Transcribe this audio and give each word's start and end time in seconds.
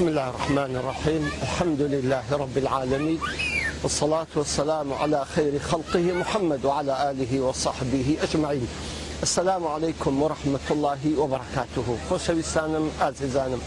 بسم 0.00 0.08
الله 0.08 0.28
الرحمن 0.28 0.76
الرحيم 0.76 1.30
الحمد 1.42 1.82
لله 1.82 2.22
رب 2.32 2.58
العالمين 2.58 3.18
والصلاة 3.82 4.26
والسلام 4.36 4.92
على 4.92 5.24
خير 5.24 5.58
خلقه 5.58 6.00
محمد 6.14 6.64
وعلى 6.64 7.10
آله 7.10 7.40
وصحبه 7.40 8.16
أجمعين 8.22 8.68
السلام 9.22 9.66
عليكم 9.66 10.22
ورحمة 10.22 10.66
الله 10.70 10.98
وبركاته 11.18 11.86
خوش 12.10 12.30
بسانم 12.30 12.84
عزيزانم 13.00 13.60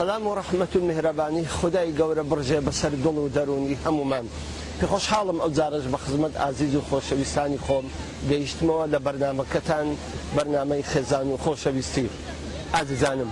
سلام 0.00 0.22
و 0.26 0.34
ڕحمت 0.40 0.76
و 0.76 0.80
مهرەبانی 0.88 1.44
خدای 1.60 1.92
گەورە 1.92 2.24
بڕژێ 2.30 2.60
بەسەر 2.66 2.92
دڵ 3.04 3.16
و 3.24 3.28
دەرونی 3.36 3.76
هەمومان 3.84 4.26
پێ 4.80 4.86
خۆشحاڵم 4.92 5.38
ئەو 5.44 5.50
جارش 5.58 5.84
بە 5.92 5.98
خزمەت 6.04 6.34
ئازیز 6.42 6.72
و 6.74 6.82
خۆشەویستانی 6.90 7.60
خۆم 7.66 7.86
گەیشتمەوە 8.30 8.86
لە 8.92 8.98
بەرنمەکەتان 9.06 9.86
بەرنمەی 10.36 10.82
خێزان 10.92 11.26
و 11.32 11.36
خۆشەویستی 11.44 12.06
ئازیزانم 12.74 13.30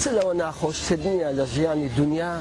چ 0.00 0.06
لەوە 0.08 0.32
ناخۆشترنیە 0.42 1.30
لە 1.38 1.44
ژیانی 1.54 1.88
دنیا 1.96 2.32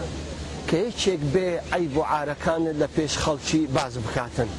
کە 0.67 0.75
هیچێک 0.85 1.21
بێ 1.33 1.47
ئەیب 1.73 1.97
و 1.97 2.03
عارەکانت 2.13 2.75
لە 2.81 2.87
پێش 2.95 3.13
خەڵکی 3.23 3.61
باز 3.75 3.93
بکاتن. 4.05 4.49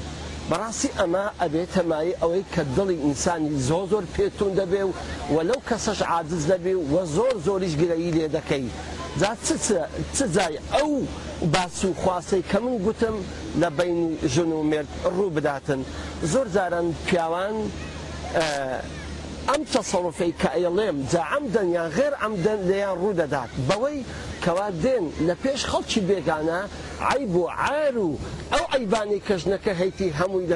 بەڕاستی 0.51 0.89
ئەمە 0.99 1.25
ئەبێت 1.41 1.69
تەمایی 1.77 2.19
ئەوەی 2.21 2.43
کە 2.55 2.63
دڵی 2.77 2.97
ئینسانی 3.05 3.55
زۆ 3.69 3.81
زۆر 3.93 4.05
پێتون 4.17 4.53
دەبێ 4.61 4.83
و 4.87 4.93
وەلەو 5.37 5.61
کەسەش 5.69 6.01
عادز 6.13 6.43
دەبێ 6.53 6.75
و 6.93 6.97
زۆر 7.17 7.35
زۆریش 7.47 7.75
گرایی 7.83 8.11
لێ 8.17 8.27
دەکەی. 8.37 8.67
جای 10.35 10.55
ئەو 10.75 10.91
باس 11.55 11.77
و 11.85 11.95
خواستەی 12.03 12.45
کە 12.51 12.59
من 12.65 12.77
گوتم 12.87 13.17
لە 13.61 13.69
بینی 13.79 14.09
ژن 14.35 14.51
و 14.59 14.63
مرد 14.71 14.91
ڕوو 15.17 15.31
بداتن. 15.37 15.81
زۆر 16.33 16.47
جاران 16.55 16.87
پیاوان 17.07 17.55
ئەم 19.51 19.63
تەسەڵفەی 19.75 20.33
کە 20.41 20.49
ئەیڵێم 20.57 20.99
جا 21.13 21.23
ئەمدەن 21.33 21.69
یان 21.77 21.91
غێر 21.97 22.13
ئەمدەن 22.23 22.61
لیان 22.69 22.97
ڕوودەدات 23.03 23.51
بەوەی 23.69 23.99
کەوا 24.45 24.69
دێن 24.83 25.05
لە 25.27 25.35
پێش 25.43 25.61
خەڵکی 25.71 26.01
بێگانە 26.09 26.61
عیب 27.11 27.33
و 27.37 27.45
عار 27.63 27.97
و 28.07 28.13
ئەو 28.53 28.65
ئەیبانی 28.75 29.21
کەژنەکە 29.29 29.73
هەیتی 29.81 30.09
هەمووی 30.21 30.47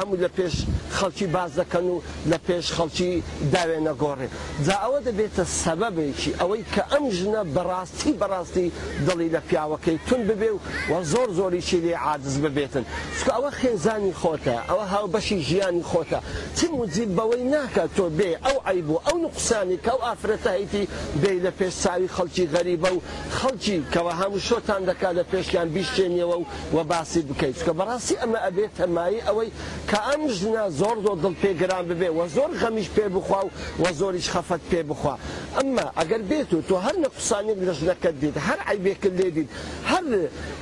هەموو 0.00 0.16
لە 0.24 0.30
پێش 0.36 0.54
خەڵکی 0.96 1.26
باز 1.36 1.50
دەکەن 1.60 1.84
و 1.94 2.02
لە 2.30 2.38
پێش 2.46 2.66
خەڵکی 2.76 3.10
داوێنە 3.52 3.94
گۆڕێ 4.02 4.28
جا 4.66 4.76
ئەوە 4.84 4.98
دەبێتە 5.08 5.44
سەبەبێکی 5.62 6.32
ئەوەی 6.40 6.64
کە 6.74 6.82
ئەم 6.92 7.04
ژنە 7.18 7.42
بەڕاستی 7.54 8.12
بەڕاستی 8.20 8.66
دڵی 9.06 9.28
لە 9.36 9.40
پیاوەکەی 9.48 9.98
تون 10.06 10.20
ببێ 10.28 10.50
و 10.54 10.58
وە 10.92 10.98
زۆر 11.12 11.28
زۆری 11.38 11.62
چی 11.68 11.78
لێ 11.84 11.94
عادز 12.06 12.34
ببێتن 12.44 12.84
سکە 13.18 13.32
ئەوە 13.36 13.50
خێزانی 13.60 14.12
خۆتە 14.20 14.56
ئەوە 14.68 14.84
هاوبەشی 14.92 15.38
ژیانی 15.48 15.84
خۆتە 15.90 16.18
چ 16.56 16.60
مجیب 16.78 17.10
بەوەی 17.16 17.42
ناکات 17.52 17.90
تۆ 17.96 18.04
بێ 18.18 18.30
ئەو 18.46 18.56
عیبوو 18.70 19.00
ئەو 19.06 19.16
نقصانی 19.26 19.76
کە 19.84 19.90
ئەو 19.94 20.00
ئافرەتە 20.06 20.50
هەیتی 20.58 20.84
بێ 21.22 21.32
لە 21.44 21.52
پێش 21.58 21.74
ساوی 21.84 22.08
خەڵکی 22.16 22.44
غەریبە 22.54 22.90
و 22.96 23.00
خەڵکی 23.38 23.76
کەەوە 23.92 24.12
هەموو 24.20 24.44
شۆتان 24.48 24.82
دەکات 24.90 25.14
لە 25.18 25.24
پێشیان 25.32 25.68
بیشتێنیەوە 25.74 26.36
و 26.40 26.46
وە 26.76 26.84
باسی 26.92 27.16
باسی 27.18 27.28
بکەیت 27.30 27.62
کە 27.66 27.72
بەڕاستی 27.78 28.14
ئەمە 28.22 28.38
ئەبێت 28.46 28.72
تەمایی 28.78 29.20
ئەوەی 29.26 29.50
کە 29.90 29.98
ئەم 30.08 30.22
ژنا 30.38 30.64
زۆر 30.80 30.96
زۆر 31.04 31.18
دڵ 31.24 31.34
پێگران 31.42 31.84
ببێ 31.90 32.10
و 32.18 32.20
زۆر 32.36 32.50
غەمیش 32.60 32.88
پێ 32.96 33.06
بخوا 33.14 33.40
و 33.46 33.48
وە 33.82 33.90
زۆریش 34.00 34.28
خەفەت 34.34 34.62
پێ 34.72 34.80
بخوا 34.90 35.14
ئەمما 35.56 35.86
ئەگەر 35.98 36.22
بێت 36.30 36.50
و 36.54 36.62
تۆ 36.68 36.74
هەر 36.86 36.94
نەقسانێک 37.04 37.58
لە 37.68 37.72
ژنەکەت 37.78 38.16
دیت 38.22 38.36
هەر 38.48 38.58
عیبێکرد 38.70 39.14
لێ 39.22 39.30
دیت 39.36 39.48
هەر 39.90 40.04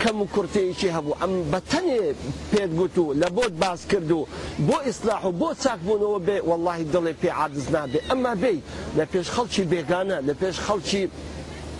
کەم 0.03 0.17
و 0.23 0.27
کورتەیەکی 0.34 0.95
هەبوو 0.97 1.19
ئەم 1.23 1.33
بەتەنێ 1.53 2.01
پێت 2.53 2.71
گوت 2.79 2.95
و 2.99 3.07
لە 3.21 3.29
بۆت 3.37 3.53
باز 3.65 3.81
کرد 3.91 4.11
و 4.11 4.21
بۆ 4.69 4.77
ئیسلاح 4.87 5.23
و 5.25 5.33
بۆ 5.41 5.49
چاکبوونەوە 5.62 6.19
بێ 6.27 6.37
واللهی 6.49 6.84
دڵێ 6.95 7.12
پێ 7.23 7.31
عادز 7.41 7.67
نابێ 7.75 8.01
ئەمما 8.09 8.34
بێ 8.43 8.53
لە 8.99 9.05
پێش 9.12 9.27
خەڵکی 9.34 9.62
بێگانە 9.73 10.19
لە 10.29 10.33
پێش 10.41 10.57
خەڵکی 10.67 11.05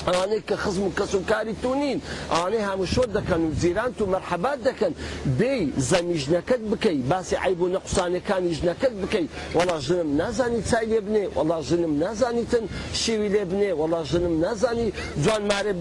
ئەوانەی 0.07 0.43
کە 0.49 0.55
خزم 0.57 0.83
و 0.83 0.91
کەس 0.99 1.15
و 1.15 1.23
کاری 1.31 1.55
تو 1.63 1.75
نین 1.75 1.99
ئەوانەی 2.31 2.63
هەمووشۆ 2.71 3.03
دەکەن 3.17 3.41
و 3.47 3.51
زیران 3.61 3.91
و 4.01 4.07
مەرحەبات 4.15 4.59
دەکەن 4.69 4.93
بێ 5.39 5.55
زەمی 5.91 6.17
ژنەکەت 6.25 6.63
بکەی 6.71 6.99
باسی 7.11 7.37
عیب 7.45 7.61
و 7.63 7.69
نەقسانەکانی 7.75 8.53
ژنەکەت 8.59 8.95
بکەی 9.03 9.27
وڵا 9.59 9.77
ژنم 9.87 10.09
نازانی 10.21 10.61
چای 10.71 10.87
لێ 10.95 11.01
بنێ 11.07 11.23
وڵا 11.37 11.59
ژنم 11.69 11.93
نازانیتن 12.05 12.65
شیوی 13.01 13.29
لێ 13.35 13.43
بنێ 13.51 13.71
وڵا 13.81 14.01
ژنم 14.11 14.35
نازانی 14.45 14.89
جوان 15.25 15.43
مارێ 15.51 15.73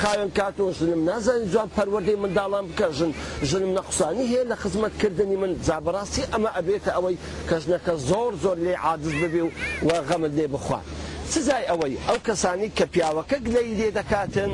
خاوێن 0.00 0.30
کاتەوە 0.38 0.70
ژنم 0.78 1.00
نازانی 1.10 1.46
جوان 1.52 1.70
پەروەدەی 1.76 2.16
منداڵان 2.22 2.64
بکە 2.70 2.86
ژن 2.98 3.10
ژنم 3.50 3.70
نەقسانی 3.78 4.24
هەیە 4.32 4.42
لە 4.50 4.56
خزمەتکردنی 4.62 5.36
من 5.42 5.52
جابڕاستی 5.66 6.22
ئەمە 6.32 6.50
ئەبێتە 6.56 6.90
ئەوەی 6.96 7.16
کەژنەکە 7.50 7.94
زۆر 8.08 8.32
زۆر 8.42 8.56
لێ 8.64 8.74
عادز 8.86 9.12
ببێ 9.22 9.42
و 9.46 9.50
وە 9.88 9.96
غەمت 10.08 10.32
لێ 10.38 10.46
بخوات. 10.54 10.86
سزای 11.34 11.64
ئەوەی 11.70 11.98
ئەو 12.08 12.18
کەسانی 12.26 12.70
کە 12.76 12.84
پیاوەکە 12.92 13.36
گلەی 13.46 13.74
لێ 13.78 13.88
دەکاتن 13.98 14.52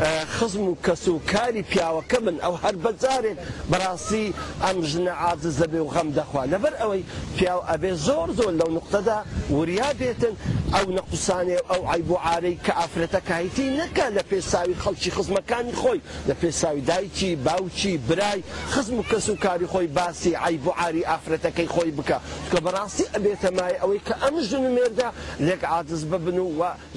خزم 0.00 0.60
و 0.60 0.76
کەس 0.84 1.08
و 1.08 1.18
کاری 1.26 1.64
پیاوەکە 1.72 2.20
من 2.22 2.36
ئەو 2.44 2.52
هەر 2.64 2.76
بەجارێک 2.84 3.36
بەڕاستی 3.72 4.28
ئەم 4.62 4.80
ژنە 4.92 5.14
عاز 5.24 5.58
دەبێ 5.62 5.80
و 5.82 5.88
غەم 5.94 6.08
دەخوا 6.18 6.42
لەبەر 6.52 6.74
ئەوەی 6.80 7.02
پیاو 7.36 7.60
ئەبێ 7.72 7.92
زۆر 8.06 8.28
زۆر 8.38 8.52
لەو 8.60 8.70
نقطەدا 8.78 9.18
وریا 9.56 9.90
بێتن 10.00 10.34
ئەو 10.74 10.86
نەقوسانێ 10.98 11.56
ئەو 11.70 11.82
عیب 11.92 12.10
و 12.10 12.16
عارەی 12.26 12.58
کە 12.66 12.72
ئافرەتە 12.80 13.20
کاهیتی 13.28 13.76
نەکە 13.80 14.04
لە 14.16 14.22
پێساوی 14.30 14.76
خەڵکی 14.84 15.10
خزمەکانی 15.16 15.72
خۆی 15.82 16.00
لە 16.28 16.34
پێساوی 16.44 16.80
دایکی 16.80 17.36
باوکی 17.36 17.96
برای 18.08 18.42
خزم 18.70 18.96
و 18.98 19.02
کەس 19.10 19.28
و 19.28 19.36
کاری 19.36 19.66
خۆی 19.72 19.86
باسی 19.98 20.36
عیب 20.46 20.66
و 20.66 20.70
عاری 20.80 21.02
ئافرەتەکەی 21.10 21.68
خۆی 21.74 21.90
بکە 21.98 22.18
کە 22.50 22.58
بەڕاستی 22.64 23.10
ئەبێتە 23.14 23.50
مای 23.58 23.74
ئەوەی 23.82 24.00
کە 24.08 24.14
ئەم 24.22 24.36
ژن 24.48 24.64
مێردا 24.76 25.08
لێک 25.46 25.64
عادز 25.64 26.02
ببن 26.12 26.38
و 26.38 26.50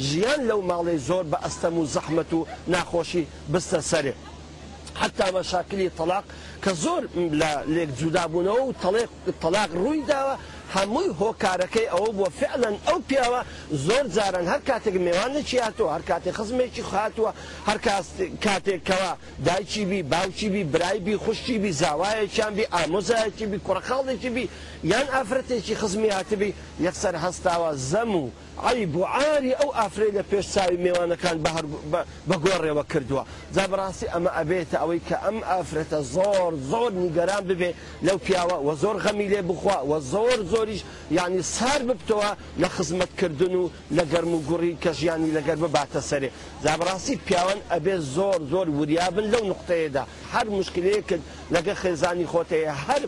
ژیان 0.08 0.42
لەو 0.50 0.62
ماڵی 0.72 0.98
زۆر 1.08 1.24
بە 1.32 1.38
ئەستەم 1.46 1.74
و 1.82 1.86
زەحمت 1.94 2.32
و 2.34 2.46
ناخ 2.68 2.89
ناخۆشی 2.90 3.24
بستە 3.54 3.82
سەرێ 3.92 4.14
حتا 5.02 5.26
مەشاکلی 5.36 5.88
تەلاق 6.00 6.26
کە 6.64 6.72
زۆر 6.84 7.02
لە 7.42 7.52
لێک 7.74 7.90
جودابوونەوە 8.00 8.62
و 8.68 8.76
تەلاق 9.44 9.70
ڕووی 9.82 10.02
داوە 10.12 10.36
هەمووی 10.76 11.10
هۆکارەکەی 11.22 11.88
ئەوە 11.94 12.10
بووە 12.18 12.30
فعلەن 12.40 12.76
ئەو 12.88 13.00
پیاوە 13.10 13.42
زۆر 13.88 14.06
جاران 14.16 14.46
هەر 14.54 14.62
کاتێک 14.70 14.96
میێوانە 15.06 15.42
چیاتەوە 15.50 15.90
هەر 15.96 16.04
کاتێک 16.12 16.34
خزمێکی 16.40 16.84
خاتووە 16.92 17.32
هەر 17.70 17.78
کاتێکەوە 18.46 19.10
دایکی 19.46 19.86
بی 19.86 20.04
باوکی 20.04 20.50
بی 20.50 20.64
برایبی 20.64 21.16
خوشتی 21.24 21.58
بی 21.58 21.72
زاوایەکیان 21.82 22.54
بی 22.58 22.66
ئامۆزایەکی 22.76 23.44
بی 23.52 23.58
کوڕخاڵێکی 23.68 24.30
بی 24.36 24.50
یان 24.84 25.08
ئافرەتێکی 25.16 25.76
خزمی 25.82 26.10
هاتبی 26.10 26.54
یەخسەر 26.86 27.16
هەستاوە 27.26 27.70
زەم 27.92 28.14
و 28.16 28.30
عیب 28.68 28.96
و 28.98 29.06
عاری 29.06 29.54
ئەو 29.60 29.70
ئافرەی 29.80 30.12
لە 30.18 30.24
پێش 30.32 30.46
ساوی 30.54 30.78
میێوانەکان 30.84 31.38
بەگۆڕێەوە 32.30 32.84
کردووە 32.92 33.24
جابڕاستی 33.56 34.08
ئەمە 34.14 34.32
ئەبێتە 34.38 34.78
ئەوەی 34.82 35.02
کە 35.08 35.18
ئەم 35.26 35.38
ئافرەتە 35.52 36.00
زۆر 36.16 36.52
زۆر 36.72 36.92
نیگەران 37.06 37.44
ببێ 37.50 37.72
لەو 38.08 38.18
پیاوە 38.26 38.58
وە 38.68 38.74
زۆر 38.82 38.96
غەمی 39.04 39.28
لێ 39.34 39.42
بخوا 39.50 39.78
وە 39.92 39.98
زۆر 40.14 40.38
زۆر 40.52 40.59
زۆریش 40.60 40.82
ینی 41.20 41.42
سار 41.56 41.82
ببتەوە 41.90 42.30
لە 42.62 42.70
خزمەتکردن 42.76 43.54
و 43.62 43.64
لە 43.98 44.04
گەرم 44.12 44.34
و 44.38 44.40
گوڕی 44.50 44.74
کە 44.84 44.92
ژیانی 45.00 45.36
لەگەر 45.38 45.58
بباتە 45.64 46.00
سەرێ 46.10 46.30
زابڕاستی 46.66 47.16
پیاوان 47.28 47.60
ئەبێ 47.72 47.96
زۆر 48.16 48.40
زۆر 48.52 48.68
وریابن 48.80 49.26
لەو 49.34 49.44
نقطەیەدا 49.52 50.04
هەر 50.34 50.46
مشکلەیەکرد 50.60 51.24
لەگە 51.54 51.74
خێزانی 51.82 52.28
خۆتەیە 52.34 52.74
هەر 52.86 53.02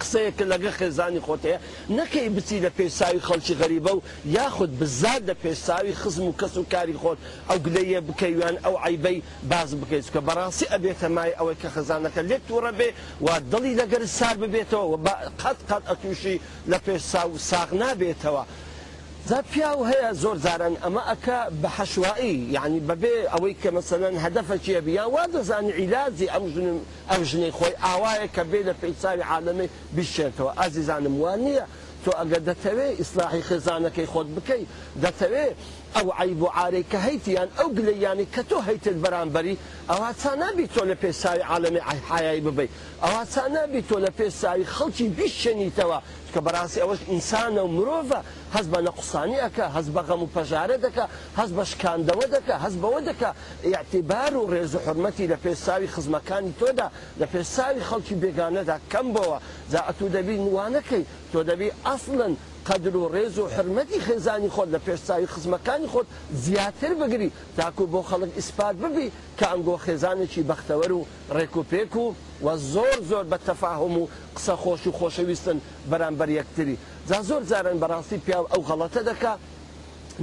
قسەیەکە 0.00 0.44
لەگە 0.52 0.70
خێزانی 0.78 1.20
خۆتەیە 1.26 1.58
نەکەی 1.98 2.28
بچی 2.36 2.58
لە 2.66 2.70
پێساوی 2.78 3.22
خەڵکی 3.28 3.54
غەریبە 3.60 3.92
و 3.96 4.00
یاخود 4.36 4.72
بزاد 4.80 5.22
لە 5.30 5.34
پێساوی 5.44 5.94
خزم 6.02 6.24
و 6.28 6.36
کەس 6.40 6.54
و 6.56 6.68
کاری 6.72 6.96
خۆت 7.02 7.18
ئەو 7.48 7.58
گلەیە 7.66 8.00
بکەیوان 8.08 8.56
ئەو 8.64 8.74
عیبەی 8.84 9.18
باز 9.50 9.70
بکەیت 9.80 10.06
کە 10.14 10.20
بەڕاستی 10.26 10.70
ئەبێتە 10.72 11.08
مای 11.16 11.32
ئەوەی 11.38 11.58
کە 11.62 11.68
خزانەکە 11.76 12.20
لێت 12.30 12.42
تووڕە 12.48 12.72
بێ 12.78 12.90
و 13.24 13.28
دڵی 13.52 13.74
لەگەر 13.80 14.02
سار 14.16 14.34
ببێتەوە 14.42 14.86
قەت 15.42 15.58
قەت 15.68 15.84
ئەتوشی 15.90 16.36
لە 16.70 16.78
پێسا 16.86 17.22
و 17.28 17.32
ساغ 17.50 17.68
نابێتەوە. 17.82 18.44
زا 19.26 19.42
پیا 19.52 19.78
و 19.78 19.88
هەیە 19.90 20.12
زۆر 20.12 20.36
زارن 20.36 20.74
ئەمە 20.76 21.02
ئەکە 21.10 21.38
بە 21.62 21.68
حەشوایی 21.76 22.36
یعنی 22.36 22.80
بەبێ 22.88 23.14
ئەوەی 23.32 23.54
کە 23.62 23.68
مەسەن 23.76 24.14
هەدەفەکیە 24.24 24.80
بیان 24.86 25.10
وا 25.14 25.24
دەزانی 25.34 25.72
عیلازی 25.80 26.26
ئەم 26.34 26.44
ژنم 26.52 26.78
ئەم 27.10 27.22
ژنەی 27.30 27.52
خۆی 27.56 27.74
ئاوایە 27.84 28.28
کە 28.34 28.42
بێ 28.50 28.60
لە 28.68 28.72
پێیساوی 28.80 29.22
عالمی 29.30 29.68
بشێتەوە 29.96 30.50
ئازیزانم 30.60 31.14
وان 31.22 31.38
نییە 31.46 31.64
تۆ 32.04 32.10
ئەگە 32.20 32.38
دەتەوێ 32.48 32.86
ئیسلاحی 33.00 33.42
خێزانەکەی 33.48 34.06
خۆت 34.12 34.28
بکەی 34.36 34.64
دەتەوێ 35.02 35.46
ئەو 35.96 36.08
عیب 36.22 36.42
و 36.42 36.48
عارێککە 36.56 36.96
هەیتیان 37.08 37.48
ئەو 37.58 37.68
گلەیانی 37.78 38.26
کە 38.34 38.42
تۆ 38.48 38.56
هەیتت 38.68 38.96
بەرامبەری 39.04 39.56
ئەوا 39.90 40.10
چا 40.22 40.32
نبی 40.42 40.66
تۆ 40.74 40.82
لە 40.90 40.96
پێساوی 41.02 41.42
عاالمی 41.50 41.80
ئەحایایی 41.88 42.40
ببیت 42.46 42.70
ئەوا 43.04 43.22
چا 43.34 43.42
نبی 43.56 43.82
تۆ 43.88 43.96
لە 44.04 44.10
پێساوی 44.18 44.66
خەڵکی 44.76 45.06
بیشێنیتەوە 45.18 45.98
کە 46.34 46.40
بەڕاستی 46.44 46.78
ئەوەش 46.82 47.00
ئینسانە 47.10 47.62
و 47.64 47.68
مرۆڤە 47.76 48.20
هەز 48.54 48.66
بە 48.72 48.80
نەقسانی 48.88 49.38
ئەکە 49.44 49.66
هەز 49.76 49.86
بە 49.94 50.02
غەم 50.08 50.22
و 50.22 50.28
پەژارە 50.36 50.76
دەکە 50.84 51.04
هەز 51.38 51.50
بە 51.56 51.64
شکاندەوە 51.70 52.26
دەکە 52.36 52.54
هەز 52.64 52.74
بەوە 52.82 53.00
دەکە 53.08 53.30
یاعتیبار 53.74 54.32
و 54.36 54.48
ڕێز 54.52 54.72
و 54.74 54.78
حرمەتی 54.84 55.26
لە 55.32 55.36
پێساوی 55.44 55.92
خزمەکانی 55.94 56.52
تۆدا 56.60 56.88
لە 57.20 57.26
پێساوی 57.32 57.86
خەڵکی 57.88 58.14
بێگانەدا 58.22 58.76
کەم 58.92 59.06
بەوە 59.14 59.38
زعەت 59.72 59.98
و 60.02 60.08
دەبی 60.16 60.36
نوانەکەی 60.46 61.04
تۆ 61.32 61.38
دەبی 61.50 61.68
ئەسڵن 61.86 62.34
قەدر 62.68 62.96
و 62.96 63.08
ڕێز 63.14 63.34
و 63.42 63.46
حرمەتی 63.54 63.98
خێزانی 64.06 64.50
خۆت 64.54 64.68
لە 64.74 64.80
پێشساوی 64.86 65.28
خزمەکانی 65.34 65.88
خۆت 65.92 66.06
زیاتر 66.44 66.92
بگری 67.00 67.30
تاکو 67.56 67.84
بۆ 67.92 68.00
خەڵک 68.10 68.32
ئیسپات 68.36 68.76
ببی 68.82 69.10
کە 69.38 69.44
ئەنگۆ 69.50 69.76
خێزانێکی 69.86 70.42
بەختەوەر 70.50 70.90
و 70.94 71.04
ڕێک 71.36 71.54
و 71.56 71.62
پێک 71.70 71.92
و 71.96 72.06
و 72.44 72.48
زۆر 72.72 72.98
زۆر 73.10 73.24
بە 73.32 73.38
تەفاهم 73.48 73.94
و 74.02 74.06
قسە 74.36 74.54
خۆش 74.62 74.82
و 74.86 74.92
خۆشەویستن 74.98 75.58
بەرامبەر 75.90 76.28
یەکتری 76.40 76.76
جا 77.08 77.18
زۆر 77.28 77.42
جارن 77.50 77.78
بەڕاستی 77.82 78.18
پیا 78.26 78.40
ئەو 78.52 78.62
غەڵەتە 78.68 79.02
دەکات 79.10 79.38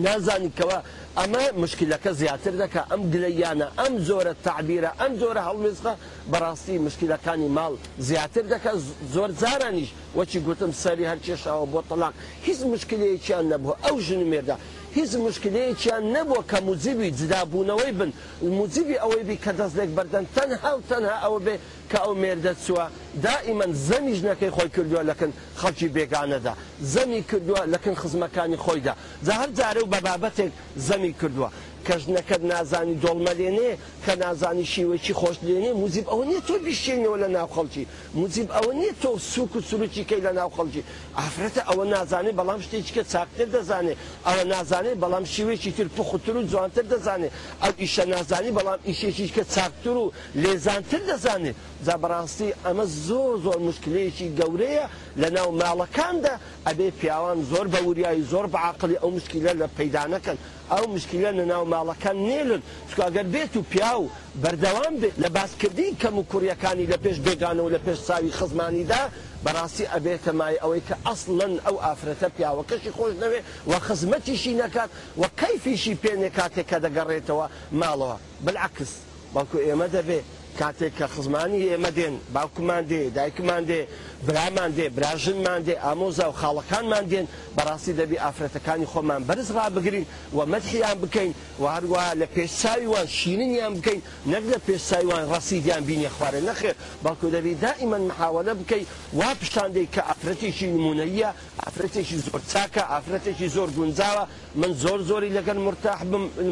نازانی 0.03 0.51
کەەوە 0.57 0.79
ئەمە 1.19 1.43
مشکلەکە 1.63 2.11
زیاتر 2.21 2.53
دەکە 2.63 2.81
ئەم 2.91 3.01
گلەیانە 3.13 3.67
ئەم 3.79 3.93
زۆرە 4.07 4.33
تعبیرە 4.47 4.91
ئەم 4.99 5.11
زۆرە 5.21 5.41
هەڵمێزخە 5.47 5.93
بەڕاستی 6.31 6.77
مشکلەکانی 6.87 7.49
ماڵ 7.57 7.73
زیاتر 8.07 8.45
دەکە 8.53 8.71
زۆر 9.13 9.29
جارانیش 9.41 9.89
وەچی 10.17 10.39
گوتم 10.45 10.71
سەری 10.83 11.09
هەرچێشەوە 11.11 11.65
بۆ 11.73 11.79
تەلاق 11.89 12.13
هیچ 12.45 12.59
مشکلەیەکیان 12.73 13.45
نەبوو 13.51 13.75
ئەو 13.85 13.95
ژنمێدا 14.07 14.55
هیچ 14.97 15.11
مشکلەیەکیان 15.27 16.03
نەبووە 16.15 16.41
کە 16.51 16.57
موزیبی 16.67 17.09
جدابوونەوەی 17.19 17.91
بن 17.99 18.11
موزیبی 18.59 18.95
ئەوەی 19.03 19.23
بی 19.27 19.37
کە 19.45 19.51
دەستێک 19.59 19.89
بەردەن 19.97 20.25
تەن 20.35 20.51
هاو 20.63 20.79
تەنها 20.89 21.15
ئەوە 21.23 21.39
بێ 21.45 21.55
کە 21.91 21.97
ئەو 22.03 22.13
مێردە 22.21 22.53
چووە 22.65 22.85
دائیمەن 23.25 23.71
زەمی 23.87 24.13
ژنەکەی 24.19 24.51
خۆی 24.55 24.69
کردووە 24.75 25.01
لەکن 25.09 25.31
خەڵکی 25.61 25.87
بێگانەدا 25.95 26.53
زەمی 26.93 27.21
کردووە 27.29 27.61
لەکن 27.73 27.95
خزمەکانی 28.01 28.57
خۆیدا 28.63 28.93
زە 29.25 29.31
هەر 29.39 29.49
جارە 29.57 29.81
و 29.83 29.91
بە 29.93 29.99
بابەتێک 30.07 30.51
زەمی 30.87 31.13
کردووە 31.21 31.49
کە 31.87 31.95
ژنەکەت 32.03 32.43
نازانی 32.53 32.95
دۆڵمە 33.03 33.33
لێنێ 33.39 33.71
کە 34.05 34.13
نازانی 34.23 34.65
شیوەکی 34.71 35.13
خۆش 35.19 35.37
لێنێ 35.47 35.71
موزیب 35.81 36.05
ئەو 36.11 36.21
نیە 36.29 36.41
تۆ 36.47 36.55
بیشێنەوە 36.65 37.17
لە 37.23 37.27
ناو 37.37 37.47
خەڵکی 37.55 37.83
موزیب 38.19 38.49
ئەوە 38.55 38.71
نیە 38.79 38.91
تۆ 39.03 39.09
سوک 39.33 39.51
و 39.55 39.61
سروکی 39.69 40.03
کەی 40.09 40.21
لە 40.27 40.31
ناو 40.39 40.49
خەڵکی 40.57 40.81
ئافرەتە 41.19 41.61
ئەوە 41.69 41.85
نازانێ 41.95 42.31
بەڵام 42.39 42.59
شتێککە 42.65 43.03
چاکتر 43.13 43.47
دەزانێ 43.55 43.93
ئەوە 44.27 44.43
نازانێ 44.53 44.91
بەڵام 45.03 45.25
شیوێکی 45.33 45.71
تر 45.77 45.87
پخوتر 45.97 46.35
و 46.37 46.43
جوانتر 46.51 46.85
دەزانێ 46.93 47.29
ئەو 47.63 47.73
ئیشە 47.81 48.03
نازانی 48.13 48.51
بەڵام 48.57 48.79
ئیشێکیکە 48.87 49.43
چاکتر 49.55 49.95
و 50.03 50.05
لێزانتر 50.43 51.01
دەزانێ 51.09 51.51
جا 51.85 51.95
بەڕاستی 52.03 52.49
ئەمە 52.65 52.85
زۆر 53.07 53.31
زۆر 53.45 53.57
مشکلەیەکی 53.69 54.27
گەورەیە 54.39 54.85
لە 55.21 55.27
ناو 55.37 55.49
ماڵەکاندا 55.61 56.33
ئەبێ 56.67 56.87
پیاوان 56.99 57.39
زۆر 57.51 57.65
بە 57.73 57.79
وریایی 57.87 58.23
زۆر 58.31 58.45
بەعاقلی 58.53 58.97
ئەو 59.01 59.11
مشکلە 59.17 59.53
لە 59.61 59.67
پەیدانەکەن 59.77 60.37
ئەو 60.71 60.85
مشکلە 60.95 61.31
لە 61.39 61.45
ناو 61.51 61.63
ماڵەکان 61.73 62.17
نێلن 62.27 62.61
چکگەر 62.89 63.25
بێت 63.33 63.53
و 63.57 63.61
پیا 63.71 63.93
و 64.01 64.09
بەردەوام 64.43 64.93
لە 65.21 65.29
باسکردی 65.37 65.95
کەم 66.01 66.13
و 66.19 66.23
کوریەکانی 66.31 66.89
لە 66.93 66.97
پێش 67.03 67.17
بێگانەوە 67.25 67.69
لە 67.75 67.79
پێش 67.85 67.99
ساوی 68.07 68.31
خزمانیدا 68.39 69.01
بەڕاستی 69.45 69.85
ئەبێتە 69.93 70.31
مای 70.39 70.57
ئەوەی 70.63 70.81
کە 70.87 70.95
ئەسڵەن 71.07 71.53
ئەو 71.65 71.75
ئافرەتە 71.85 72.27
پیاوەکەشی 72.37 72.91
خۆش 72.97 73.13
نەوێ 73.23 73.41
و 73.71 73.73
خزمەتیشی 73.87 74.53
نەکات 74.63 74.89
و 75.21 75.23
کەیفیشی 75.41 75.95
پێنێ 76.03 76.29
کاتێک 76.39 76.67
کە 76.71 76.77
دەگەڕێتەوە 76.85 77.45
ماڵەوە 77.81 78.15
بلعکس 78.45 78.91
بەڵکو 79.35 79.57
ئێمە 79.65 79.87
دەبێ 79.97 80.19
کاتێک 80.59 80.93
کە 80.99 81.05
خزمانی 81.15 81.67
ئێمە 81.71 81.91
دێن 81.97 82.15
باوکمان 82.33 82.83
دێ 82.91 83.01
دایکمان 83.17 83.63
دێ 83.69 83.81
برامان 84.27 84.71
دێ 84.75 84.89
براژنمان 84.97 85.63
دێ 85.65 85.75
ئامۆزا 85.85 86.25
و 86.31 86.35
خاڵەکانمان 86.41 87.05
دێن 87.11 87.25
بەڕاستی 87.57 87.93
دەبی 88.01 88.17
ئافرەتەکانی 88.23 88.85
خۆمان 88.93 89.21
بەرز 89.27 89.49
ڕابگرین 89.57 90.05
و 90.37 90.39
مەدحیان 90.53 90.97
بکەین 91.03 91.31
و 91.61 91.65
هەروە 91.75 92.03
لە 92.21 92.25
پێشساویوان 92.35 93.05
شیننیان 93.17 93.73
بکەین 93.79 94.01
نەک 94.33 94.43
لە 94.53 94.57
پێشساویوان 94.67 95.25
ڕسیدیان 95.33 95.83
بینی 95.89 96.09
خوارێ 96.15 96.41
نەخێ 96.49 96.71
بەڵکو 97.05 97.27
دەبی 97.35 97.53
دائیمەن 97.63 98.03
محاولە 98.09 98.53
بکەین 98.61 98.85
وا 99.19 99.29
پیشاندەی 99.41 99.87
کە 99.93 100.01
ئافرەتێکی 100.09 100.65
نمونەیە 100.75 101.29
ئافرەتێکی 101.63 102.17
زۆر 102.27 102.41
چاکە 102.51 102.83
ئافرەتێکی 102.91 103.47
زۆر 103.55 103.69
گونجاوە 103.77 104.23
من 104.61 104.71
زۆر 104.83 104.99
زۆری 105.09 105.31
لەگەن 105.37 105.57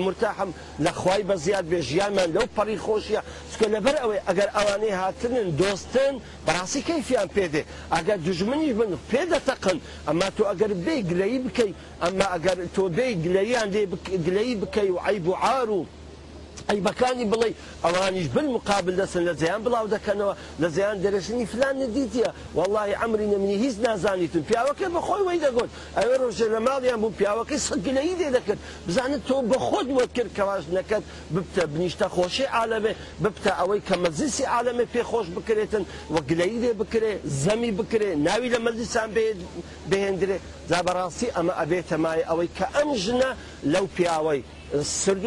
مرتاحم 0.06 0.50
لە 0.86 0.92
خوای 1.00 1.24
بە 1.30 1.36
زیاد 1.46 1.66
بێژیانمان 1.74 2.30
لەو 2.36 2.48
پەڕی 2.58 2.78
خۆشیە 2.86 3.22
سکە 3.54 3.68
لەبەر 3.76 3.96
ئەوەی 4.02 4.22
ئەگەر 4.28 4.50
ئەوانەی 4.56 4.94
هاتنن 5.02 5.48
دۆستن 5.60 6.14
بەڕاستی 6.48 6.82
کەیفیان 6.90 7.30
پێدێ 7.36 7.63
ئەگەر 7.96 8.18
دژمنی 8.28 8.72
من 8.80 8.92
پێدەتەقن 9.12 9.78
ئەما 10.08 10.30
تۆ 10.36 10.44
ئەگەر 10.52 10.72
بێ 10.86 10.96
گلەی 11.10 11.40
بکەی 11.46 11.72
ئەمە 12.04 12.26
ئەگەر 12.34 12.58
تۆ 12.76 12.84
بێ 12.98 13.08
گلەیان 13.24 13.68
لێ 13.76 13.84
گلەی 14.26 14.54
بکەی 14.62 14.90
و 14.92 14.98
عیب 15.08 15.26
و 15.32 15.36
عار 15.46 15.70
و 15.78 15.82
ئەی 16.70 16.80
بەکانی 16.88 17.26
بڵێ 17.32 17.50
ئەوانیش 17.84 18.28
بن 18.36 18.46
مقابل 18.56 18.94
دەسن 19.02 19.22
لە 19.30 19.34
جیان 19.42 19.62
بڵاو 19.66 19.88
دەکەنەوە 19.96 20.34
لە 20.62 20.68
جیان 20.76 20.98
دەرەشنی 21.04 21.46
فلان 21.52 21.76
دیتیە 21.98 22.30
واللهی 22.58 22.94
ئەمری 23.02 23.28
نەمنی 23.34 23.58
هیچ 23.66 23.76
نازانیتون 23.86 24.44
پیاوەکە 24.50 24.88
بەخۆی 24.96 25.22
وی 25.28 25.40
دەگوت 25.46 25.70
ئەوێ 25.98 26.16
ڕۆژە 26.22 26.48
لە 26.56 26.60
ماڵیان 26.68 27.00
بوو 27.04 27.16
پیاوەکەی 27.20 27.60
سەگلەی 27.68 28.12
دێ 28.20 28.30
دەکرد 28.38 28.60
بزانت 28.88 29.22
تۆ 29.28 29.36
بە 29.52 29.58
خۆت 29.68 29.88
وەت 29.98 30.12
کرد 30.18 30.32
کەواش 30.38 30.64
نەکەت 30.78 31.04
ببتە 31.34 31.64
بنیشتە 31.74 32.08
خۆشی 32.16 32.46
عالەمێ 32.58 32.94
ببتە 33.24 33.52
ئەوەی 33.60 33.82
کە 33.88 33.96
مەزیسی 34.04 34.46
عالەمێ 34.56 34.86
پێخۆش 34.96 35.28
بکرێتن 35.38 35.84
وەگلەی 36.16 36.54
دێ 36.64 36.72
بکرێ 36.82 37.12
زەمی 37.44 37.72
بکرێ 37.80 38.12
ناوی 38.28 38.50
لە 38.54 38.60
مەزیسان 38.68 39.10
بهێندرێ 39.90 40.38
جا 40.70 40.80
بەڕاستی 40.86 41.28
ئەمە 41.36 41.54
ئەبێتە 41.60 41.96
مای 42.04 42.22
ئەوەی 42.30 42.50
کە 42.58 42.66
ئەم 42.76 42.90
ژنە 43.04 43.30
لەو 43.74 43.86
پیاوەی 43.96 44.42
سەر 44.82 45.26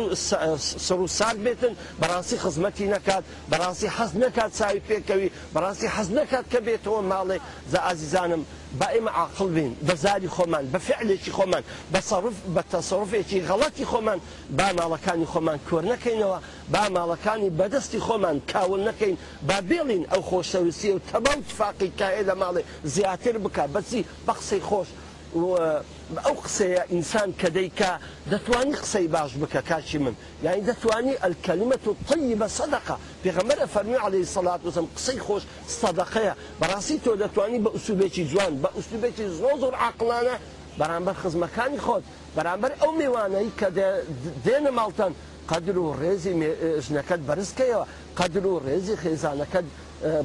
و 0.99 1.07
ساک 1.07 1.37
بێتن 1.47 1.73
بەڕاستی 2.03 2.37
خزمەتی 2.45 2.87
نەکات 2.95 3.23
بەڕاستی 3.51 3.89
حەز 3.97 4.11
نەکات 4.23 4.51
چاوی 4.59 4.81
پێکەوی 4.89 5.31
بەڕاستی 5.55 5.87
حەز 5.97 6.09
نەکات 6.19 6.45
کە 6.53 6.59
بێتەوە 6.67 7.03
ماڵێ 7.13 7.39
زە 7.73 7.79
ئازیزانم 7.87 8.43
با 8.81 8.87
ئێمە 8.95 9.13
عقل 9.23 9.49
بین 9.57 9.73
بەزاری 9.89 10.29
خۆمان 10.37 10.65
بە 10.73 10.79
فعلێکی 10.87 11.33
خۆمان 11.37 11.63
بەسەرف 11.95 12.37
بە 12.55 12.63
تەسەرفێکی 12.73 13.39
غەڵەتی 13.49 13.87
خۆمان 13.91 14.19
با 14.59 14.69
ماڵەکانی 14.79 15.27
خۆمان 15.33 15.59
کۆر 15.69 15.83
نەکەینەوە 15.93 16.39
با 16.73 16.83
ماڵەکانی 16.97 17.51
بەدەستی 17.59 18.01
خۆمان 18.07 18.37
کاول 18.53 18.81
نەکەین 18.89 19.17
با 19.49 19.57
بێڵین 19.71 20.05
ئەو 20.13 20.23
خۆشەویستی 20.31 20.91
و 20.95 20.99
تەبەڵ 21.13 21.39
فاقی 21.59 21.91
کاێ 22.01 22.23
لە 22.29 22.35
ماڵێ 22.43 22.63
زیاتر 22.95 23.35
بک 23.45 23.57
بەچی 23.75 24.01
بەخسی 24.27 24.61
خۆش. 24.69 24.89
ئەو 26.27 26.35
قسەیە 26.45 26.83
ئینسان 26.95 27.31
کە 27.41 27.49
دەیکا 27.57 27.93
دەتوانی 28.33 28.75
قسەی 28.83 29.09
باش 29.15 29.33
بکە 29.43 29.61
کاشی 29.71 29.99
من 29.99 30.15
یعنی 30.45 30.63
دەتوانی 30.71 31.15
ئەلکەلیمە 31.25 31.79
و 31.89 31.95
قی 32.09 32.35
بە 32.41 32.49
سەدەقە 32.59 32.97
پێغەمەرە 33.25 33.67
فەرمی 33.75 33.99
عليهەی 34.07 34.29
سەلات 34.35 34.61
وزم 34.67 34.87
قسەی 34.97 35.21
خۆش 35.27 35.43
سەدەقەیە 35.81 36.35
بەڕاستی 36.61 36.99
تۆ 37.05 37.13
دەتوانی 37.25 37.61
بە 37.65 37.71
ئوسوبێکی 37.75 38.25
جوان 38.33 38.55
بە 38.63 38.69
ئوسوبێکی 38.77 39.27
زۆ 39.41 39.51
زۆر 39.63 39.75
عقلانە 39.89 40.37
بەرامبەر 40.79 41.17
خزمەکانی 41.23 41.81
خۆت 41.87 42.05
بەرامبەر 42.37 42.73
ئەو 42.83 42.91
میوانەی 43.01 43.51
کە 43.61 43.69
دێنە 44.45 44.71
ماڵتان 44.79 45.13
قدر 45.51 45.75
و 45.79 45.97
ڕێزی 46.03 46.35
ژنەکەت 46.87 47.21
بەرزکەیەوە 47.29 47.85
قدره 48.17 48.61
رزق 48.67 49.07
إذا 49.11 49.29
اه، 49.29 49.35
لك 49.35 49.65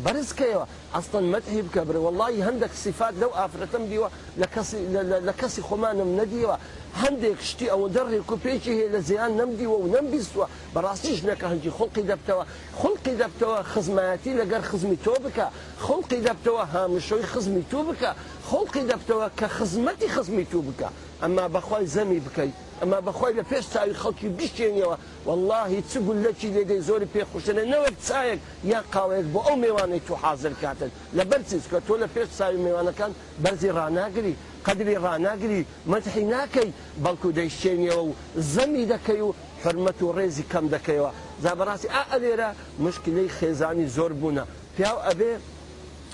برزك 0.06 0.66
أصلا 0.96 1.22
ما 1.22 1.40
تهيب 1.40 1.68
كبر 1.76 1.98
والله 1.98 2.46
عندك 2.46 2.70
صفات 2.76 3.14
لو 3.22 3.30
آفرتم 3.30 3.86
ديوا 3.86 4.08
لكسي 4.38 4.88
لكسي 5.26 5.62
خمان 5.62 5.96
من 5.96 6.28
ديوا 6.30 6.56
هەندێک 7.02 7.38
شتی 7.50 7.68
ئەوەندە 7.72 8.02
ڕێکوپێکی 8.12 8.74
هەیە 8.78 8.90
لە 8.96 9.00
زیان 9.10 9.32
نەمدیوە 9.40 9.78
و 9.80 9.90
نەمبیستوە 9.96 10.46
بەڕاستیش 10.76 11.20
نەکە 11.30 11.46
هەنجی 11.52 11.72
خڵقی 11.78 12.04
دەبتەوە 12.12 12.44
خڵقی 12.80 13.14
دەبتەوە 13.22 13.58
خزمەتی 13.74 14.34
لەگەر 14.42 14.62
خزمی 14.70 14.98
تۆ 15.06 15.14
بکە 15.24 15.48
خڵقی 15.86 16.20
دەبتەوە 16.28 16.64
هامشۆی 16.74 17.26
خزمی 17.34 17.64
تو 17.72 17.80
بکە 17.88 18.12
خڵقی 18.50 18.84
دەبتەوە 18.92 19.28
کە 19.40 19.48
خزمەتی 19.58 20.08
خزمی 20.16 20.46
تو 20.52 20.60
بکە 20.68 20.90
ئەمما 21.22 21.46
بەخوای 21.56 21.88
زەمی 21.96 22.20
بکەیت 22.26 22.56
ئەما 22.82 23.00
بەخوای 23.08 23.34
لە 23.40 23.44
پێش 23.52 23.66
چاوی 23.74 23.96
خەڵکی 24.02 24.30
بشتێنیەوە 24.38 24.96
واللهی 25.28 25.82
چ 25.90 25.94
گولەکی 26.08 26.50
لێدەی 26.56 26.82
زۆری 26.88 27.08
پێخشتنە 27.16 27.64
نەوەک 27.74 27.96
چایەک 28.08 28.40
یا 28.72 28.80
قاوەیەک 28.94 29.28
بۆ 29.34 29.40
ئەو 29.48 29.56
میوانەی 29.64 30.02
تو 30.08 30.14
حاضر 30.24 30.54
کاتن 30.62 30.92
لە 31.18 31.24
بەرچیز 31.30 31.64
کە 31.72 31.80
تۆ 31.88 31.94
لە 32.04 32.08
پێش 32.16 32.30
چاوی 32.38 32.58
میوانەکان 32.66 33.12
بەرزی 33.44 33.70
ڕناگری 33.78 34.36
قدری 34.66 34.96
ڕناگری 34.96 35.62
مەتحی 35.92 36.24
ناکەی 36.34 36.70
بەڵکو 37.06 37.30
دەیشتێنیەوە 37.40 38.04
و 38.08 38.14
زەمی 38.56 38.86
دەکەی 38.94 39.22
و 39.26 39.34
حرمەت 39.64 40.00
و 40.04 40.12
ڕێزی 40.18 40.46
کەم 40.52 40.66
دەکەیەوە 40.76 41.12
زابڕاستی 41.44 41.88
ئا 41.94 42.02
ئەلێرە 42.12 42.50
مشکلەی 42.80 43.30
خێزانی 43.38 43.88
زۆر 43.96 44.12
بوونە 44.20 44.46
پیاو 44.78 44.98
ئەبێ 45.08 45.32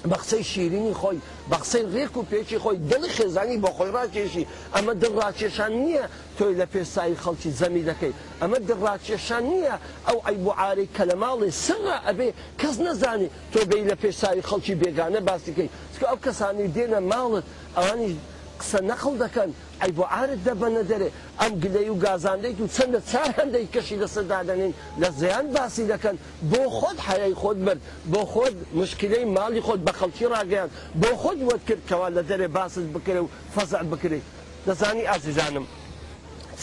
بە 0.10 0.18
قسەی 0.22 0.44
شیرینی 0.51 0.94
خۆی 1.01 1.20
بە 1.51 1.58
قسەی 1.63 1.84
ڕێک 1.96 2.13
و 2.18 2.24
پێچی 2.32 2.58
خۆی 2.63 2.77
دڵی 2.92 3.10
خێزانی 3.18 3.58
بە 3.63 3.70
خۆی 3.77 3.92
ڕاکێشی 3.98 4.44
ئەمە 4.75 4.94
دڕاکێشان 5.04 5.72
نییە 5.84 6.06
تۆی 6.38 6.54
لە 6.62 6.66
پێسایی 6.74 7.18
خەڵکی 7.24 7.50
زەمی 7.60 7.84
دەکەی 7.89 8.13
ئەمە 8.42 8.58
دڕاکێشان 8.70 9.44
نییە 9.51 9.75
ئەو 10.08 10.18
ئەی 10.25 10.38
بۆعاارەی 10.46 10.88
کە 10.96 11.04
لە 11.10 11.16
ماڵی 11.24 11.51
سرڕ 11.66 11.86
ئەبێ 12.08 12.30
کەس 12.62 12.75
نەزانی 12.86 13.30
تۆ 13.51 13.60
بی 13.70 13.82
لە 13.92 13.96
پێسایی 14.04 14.44
خەڵکی 14.50 14.75
بێگانە 14.82 15.20
باسیکەی 15.30 15.70
چکە 15.94 16.06
ئەو 16.12 16.18
کەسانی 16.25 16.68
دێنە 16.75 17.00
ماڵت 17.12 17.46
ئەوانی 17.77 18.12
قسە 18.59 18.79
نەخڵ 18.89 19.13
دەکەن 19.25 19.49
ئەی 19.81 19.91
بۆ 19.97 20.05
ئارت 20.13 20.41
دەبەنە 20.47 20.83
دەرێ 20.91 21.09
ئەم 21.41 21.53
گلەی 21.63 21.87
و 21.93 21.95
گازاندەیت 22.05 22.57
و 22.63 22.67
چەندە 22.75 22.99
چار 23.11 23.29
هەندەی 23.39 23.65
کەشی 23.73 23.97
لەسەر 24.03 24.23
دادەنین 24.33 24.73
لە 25.01 25.09
زیان 25.21 25.45
باسی 25.55 25.85
دەکەن 25.93 26.15
بۆ 26.51 26.61
خۆت 26.79 26.97
حەیەی 27.07 27.35
خۆت 27.41 27.57
برد 27.65 27.81
بۆ 28.13 28.21
خۆت 28.31 28.55
مشکلەی 28.81 29.25
ماڵی 29.37 29.61
خۆت 29.67 29.81
بە 29.87 29.93
خەڵکی 29.99 30.25
ڕاگەیان 30.35 30.69
بۆ 31.01 31.11
خۆت 31.21 31.39
وەت 31.49 31.63
کردکەوە 31.67 32.07
لە 32.17 32.21
دەرێ 32.29 32.47
باست 32.57 32.85
بکرێ 32.95 33.19
و 33.23 33.27
فەزع 33.55 33.83
بکرێ 33.93 34.19
دەزانی 34.67 35.05
ئازیزانم 35.11 35.65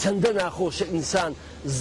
چەندە 0.01 0.31
ناخۆشە 0.39 0.85
ئینسان 0.93 1.31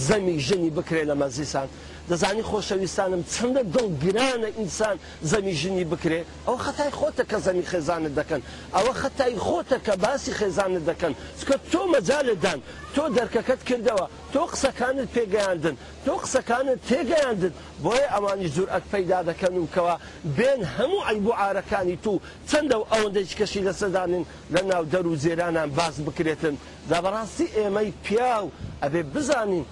زەمی 0.07 0.37
ژنی 0.47 0.71
بکرێ 0.79 1.03
لە 1.11 1.15
مەزیسان 1.23 1.69
دەزانی 2.11 2.43
خۆشەویستانم 2.51 3.23
چەندە 3.35 3.63
دڵگرانە 3.75 4.49
ئینسان 4.61 4.97
زەمی 5.31 5.55
ژنی 5.61 5.85
بکرێ 5.93 6.21
ئەو 6.47 6.57
خەتای 6.65 6.91
خۆتە 6.99 7.25
کە 7.31 7.39
زەمی 7.47 7.65
خێزانت 7.73 8.13
دەکەن 8.21 8.41
ئەوە 8.77 8.93
خەتای 9.03 9.35
خۆتە 9.47 9.79
کە 9.87 9.95
باسی 10.05 10.33
خێزانت 10.41 10.83
دەکەن 10.91 11.13
چکە 11.39 11.57
تۆ 11.73 11.81
مەجاالدان 11.95 12.61
تۆ 12.95 13.03
دەرکەکەت 13.17 13.61
کردەوە 13.69 14.07
تۆ 14.33 14.41
قسەکانت 14.53 15.09
پێگەیاندن 15.17 15.77
تۆ 16.05 16.13
قسەکانت 16.23 16.81
تێگەیاندن 16.89 17.53
بۆیە 17.85 18.07
ئەمانی 18.15 18.49
زورئەت 18.55 18.85
پەیدا 18.93 19.21
دەکەن 19.31 19.55
و 19.61 19.67
کەوە 19.75 19.95
بێن 20.37 20.61
هەموو 20.77 21.05
ئەیبوو 21.09 21.39
ئارەکانی 21.41 21.97
تو 22.05 22.13
چەندە 22.51 22.77
و 22.81 22.85
ئەوەندەی 22.93 23.27
کەشی 23.39 23.63
لەسەدانن 23.69 24.25
لە 24.55 24.61
ناو 24.71 24.85
دەرو 24.93 25.13
زێرانان 25.25 25.69
باز 25.79 25.97
بکرێتن 26.07 26.55
دابڕاستی 26.91 27.47
ئێمەی 27.57 27.91
پیا 28.07 28.37
و 28.45 28.49
ئەبێ 28.83 29.03
بزانین 29.15 29.65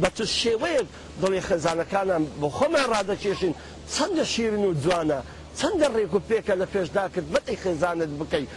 بە 0.00 0.08
چ 0.16 0.18
شێوەیەک 0.40 0.86
دڵی 1.22 1.40
خێزانەکانم 1.48 2.24
بۆ 2.40 2.48
خۆمان 2.56 2.86
ڕادەکێشین 2.94 3.54
چەندە 3.94 4.24
شیرن 4.32 4.64
و 4.66 4.74
جوانە 4.82 5.20
چەندە 5.58 5.86
ڕێک 5.94 6.12
و 6.16 6.20
پێکە 6.28 6.54
لە 6.60 6.66
پێشداکرد 6.74 7.26
بەتی 7.34 7.56
خێزانت 7.62 8.10
بکەیت 8.20 8.48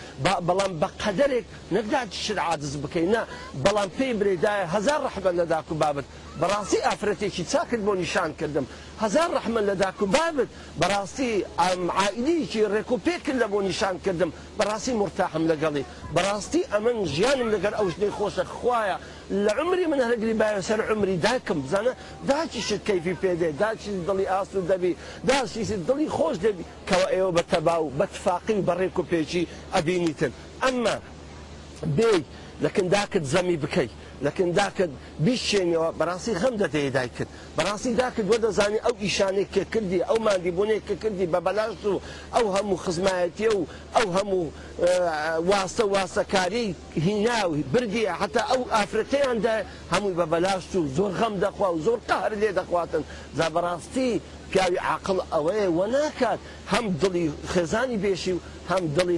بەڵام 0.48 0.74
بە 0.82 0.88
قەدرێک 1.02 1.46
نەکدات 1.76 2.10
شر 2.24 2.40
عادز 2.50 2.74
بکەینە 2.84 3.24
بەڵام 3.66 3.90
پێی 3.98 4.14
برێدایە 4.20 4.66
هزار 4.76 5.00
ڕحمە 5.08 5.32
لە 5.40 5.46
داک 5.52 5.68
و 5.72 5.76
بابت 5.82 6.06
بەڕاستی 6.42 6.80
ئافرەتێکی 6.86 7.44
چاکرد 7.52 7.84
بۆ 7.88 7.94
نیشان 8.04 8.30
کردم 8.40 8.66
هزار 9.04 9.30
ڕحمە 9.38 9.62
لە 9.70 9.74
داک 9.84 9.98
و 10.04 10.06
بابت 10.16 10.50
بەڕاستی 10.82 11.30
ئامعائیلیکی 11.62 12.62
ڕێک 12.74 12.90
و 12.94 12.98
پێکرد 13.06 13.38
لە 13.44 13.48
بۆ 13.54 13.60
نیشان 13.70 13.96
کردم 14.06 14.30
بەڕاستی 14.60 14.92
مرتاحم 15.02 15.44
لەگەڵی 15.52 15.84
بەڕاستی 16.16 16.62
ئەمن 16.72 16.98
ژیانم 17.14 17.50
لەگەر 17.56 17.74
ئەو 17.80 17.88
شتەی 17.94 18.12
خۆشە 18.18 18.44
خوایە 18.58 18.98
لە 19.32 19.54
عمری 19.62 19.86
من 19.88 20.00
هەرگری 20.02 20.34
باە 20.42 20.62
سەر 20.70 20.80
عمری 20.92 21.18
داکەم 21.28 21.58
بزانە 21.64 21.94
داچیشت 22.30 22.82
کەفی 22.88 23.16
پێدێ 23.24 23.50
داچی 23.64 23.92
دڵی 24.08 24.28
ئاسو 24.34 24.62
دەبی 24.72 24.94
داشیسی 25.30 25.78
دڵی 25.88 26.10
خۆش 26.18 26.36
دەبی 26.46 26.64
کەەوە 26.90 27.08
ئێوە 27.16 27.32
بە 27.38 27.44
تەباو 27.52 27.84
بەتفاقی 28.00 28.56
و 28.60 28.66
بەڕێک 28.68 28.96
و 29.00 29.04
پێچی 29.12 29.48
ئەبینیتن 29.76 30.32
ئەمما 30.64 30.96
بێ 31.98 32.14
لەکن 32.64 32.88
داکت 32.96 33.24
زەمی 33.34 33.58
بکەیت 33.64 33.92
لەکن 34.26 34.48
داکرد 34.60 34.92
بیشێنەوە 35.26 35.90
بەڕاستی 36.00 36.34
خەم 36.42 36.56
دەتەیە 36.62 36.90
دایکرد 36.98 37.30
بەڕاستی 37.58 37.92
داکرد 38.02 38.28
بۆ 38.30 38.36
دەزانانی 38.46 38.80
ئەو 38.86 38.96
ئیشانێک 39.04 39.50
کە 39.56 39.64
کردی 39.74 40.00
ئەو 40.10 40.18
مادیبوونێک 40.26 40.84
کە 40.90 40.96
کردی 41.04 41.28
بە 41.34 41.40
بەلاش 41.48 41.84
و 41.92 41.94
ئەو 42.36 42.46
هەموو 42.56 42.78
خزمایەتی 42.86 43.48
و 43.58 43.62
ئەو 43.98 44.08
هەموو 44.18 44.44
واستە 45.50 45.84
واسەکاری 45.94 46.68
هیناوی 47.06 47.62
بردیە 47.74 48.14
حتا 48.22 48.42
ئەو 48.52 48.62
ئافرەتەیاندا 48.76 49.56
هەمووی 49.94 50.16
بە 50.22 50.26
بەلاش 50.34 50.64
و 50.80 50.84
زۆر 50.98 51.12
غەم 51.20 51.36
دەخوا 51.46 51.70
و 51.76 51.80
زۆر 51.86 52.00
قهر 52.10 52.32
لێ 52.42 52.50
دەخواتن 52.60 53.04
زا 53.38 53.46
بەڕاستی 53.56 54.12
پیاوی 54.54 54.78
عقل 54.78 55.18
ئەوەیە 55.34 55.68
وە 55.78 55.86
ناکات 55.94 56.40
هەم 56.74 56.86
دڵی 57.02 57.28
خێزانی 57.54 57.98
بێشی 58.06 58.32
و 58.34 58.40
هەم 58.70 58.84
دڵی 58.98 59.18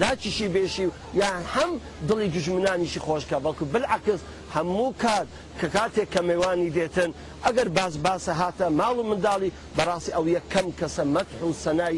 داچیشی 0.00 0.48
بێشی 0.54 0.84
و 0.88 0.92
یان 1.20 1.42
هەم 1.54 1.70
دڵی 2.08 2.28
دژمنانیشی 2.34 3.00
خۆشکە 3.06 3.38
بەڵکو 3.44 3.64
بلعکس 3.72 4.20
هەموو 4.54 4.90
کات 5.02 5.26
کە 5.60 5.66
کاتێک 5.74 6.08
کە 6.14 6.20
میێوانی 6.28 6.70
دێتن 6.76 7.10
ئەگەر 7.46 7.68
باز 7.78 7.94
باسە 8.04 8.32
هاتە 8.40 8.66
ماڵ 8.80 8.94
و 8.98 9.02
منداڵی 9.10 9.50
بەڕاستی 9.78 10.10
ئەو 10.16 10.24
یەکەم 10.36 10.66
کەسە 10.80 11.04
مەتح 11.14 11.38
و 11.46 11.52
سەنای 11.64 11.96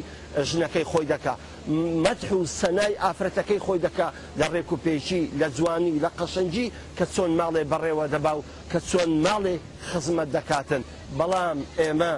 ژنەکەی 0.51 0.85
خۆی 0.91 1.07
دکا 1.13 1.35
مەتح 2.05 2.31
و 2.39 2.45
سەنای 2.61 2.95
ئافرەتەکەی 3.05 3.61
خۆی 3.65 3.79
دکا 3.87 4.09
لە 4.41 4.47
ڕێک 4.53 4.69
و 4.73 4.77
پێچی 4.85 5.23
لە 5.41 5.47
جوانی 5.57 6.01
لە 6.05 6.11
قەشەنجی 6.19 6.67
کە 6.99 7.05
چۆن 7.15 7.33
ماڵێ 7.41 7.63
بەڕێوە 7.73 8.07
دەبا 8.15 8.33
و 8.39 8.43
کە 8.73 8.79
چۆن 8.91 9.11
ماڵێ 9.27 9.55
خزمەت 9.89 10.29
دەکاتن 10.37 10.83
بەڵام 11.19 11.59
ئێمە 11.79 12.13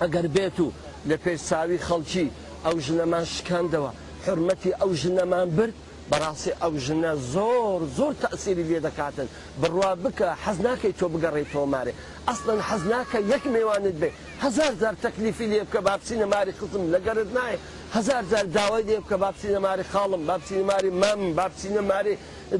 ئەگەر 0.00 0.26
بێت 0.34 0.56
و 0.60 0.68
لە 1.08 1.16
پێش 1.24 1.38
ساوی 1.48 1.78
خەڵکی 1.86 2.26
ئەو 2.64 2.76
ژنەمان 2.86 3.24
شکاندەوە 3.34 3.90
حرمەتی 4.24 4.76
ئەو 4.80 4.90
ژنەمان 5.02 5.48
برد 5.56 5.74
بەڕاستی 6.10 6.52
ئەو 6.62 6.72
ژنە 6.86 7.12
زۆر 7.34 7.80
زۆر 7.98 8.12
تەسیری 8.24 8.64
لێ 8.70 8.78
دەکاتن 8.86 9.28
بڕوا 9.60 9.90
بکە 10.02 10.28
حەز 10.44 10.58
ناکەی 10.66 10.92
تۆ 10.98 11.06
بگەڕی 11.12 11.46
تۆمارێ 11.52 11.92
ئەستن 12.28 12.58
حەز 12.68 12.82
ناکە 12.92 13.18
یەک 13.32 13.44
میێوانت 13.54 13.96
بێ 14.00 14.10
هزار 14.42 14.72
زار 14.80 14.94
تەکلیفی 15.04 15.46
لێ 15.52 15.58
بکە 15.66 15.80
بابچینە 15.88 16.26
ماری 16.32 16.52
خزم 16.60 16.84
لەگەرت 16.94 17.30
نایە 17.36 17.58
هزار 17.94 18.22
جار 18.30 18.42
داوای 18.44 18.82
دێ 18.88 18.98
کە 19.08 19.14
بابچینە 19.22 19.58
ماری 19.66 19.82
خاڵم 19.92 20.22
بابچینە 20.30 20.62
ماری 20.70 20.90
مەم 21.02 21.22
بابچینە 21.38 21.80
ماری 21.92 22.14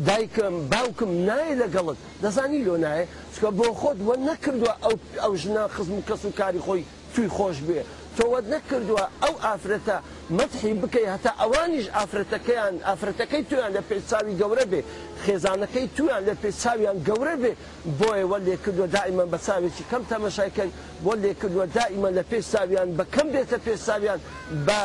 دایکم 0.09 0.55
باوکم 0.73 1.11
نایە 1.29 1.55
لەگەڵت 1.63 1.99
دەزانی 2.23 2.61
لۆ 2.67 2.75
نایە 2.85 3.05
چکە 3.35 3.51
بۆ 3.59 3.67
خۆت 3.81 3.99
وە 4.07 4.15
نەکردووە 4.29 4.73
ئەو 4.85 4.95
ئەو 5.23 5.33
ژنا 5.43 5.63
خزم 5.77 5.99
کەس 6.09 6.23
و 6.29 6.31
کاری 6.39 6.61
خۆی 6.67 6.83
توی 7.15 7.29
خۆش 7.37 7.59
بێ 7.67 7.81
تۆوەت 8.21 8.47
نەکردووە 8.55 9.05
ئەو 9.23 9.35
ئافرەتە 9.45 9.97
مەتحی 10.39 10.73
بکەی 10.83 11.07
هەتا 11.15 11.31
ئەوانیش 11.41 11.87
ئافرەتەکەیان 11.97 12.75
ئافرەتەکەی 12.89 13.43
تویان 13.49 13.73
لە 13.77 13.83
پێچاوی 13.91 14.35
گەورە 14.41 14.65
بێ 14.73 14.81
خێزانەکەی 15.25 15.87
تویان 15.97 16.23
لە 16.29 16.35
پێچاویان 16.43 16.97
گەورە 17.09 17.35
بێ 17.43 17.53
بۆیەوە 17.99 18.39
لێکردووە 18.47 18.89
دائیمە 18.97 19.25
بە 19.33 19.39
چاوێکی 19.47 19.85
کەم 19.91 20.03
تەمەشایکەن 20.11 20.71
بۆ 21.05 21.13
لێکردووە 21.25 21.67
دائیمە 21.77 22.11
لە 22.19 22.23
پێچاویان 22.31 22.89
بە 22.99 23.05
کەم 23.15 23.27
بێتە 23.35 23.59
پێچاویان 23.67 24.21
بە 24.67 24.81